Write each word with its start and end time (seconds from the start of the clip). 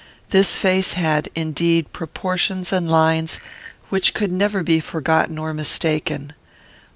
This 0.31 0.57
face 0.57 0.93
had, 0.93 1.29
indeed, 1.35 1.93
proportions 1.93 2.73
and 2.73 2.89
lines 2.89 3.39
which 3.89 4.15
could 4.15 4.31
never 4.31 4.63
be 4.63 4.79
forgotten 4.79 5.37
or 5.37 5.53
mistaken. 5.53 6.33